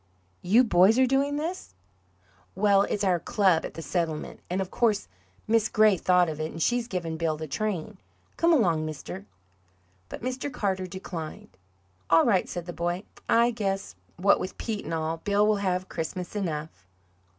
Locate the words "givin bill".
6.87-7.37